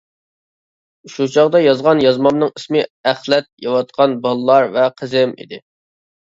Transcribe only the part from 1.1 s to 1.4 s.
شۇ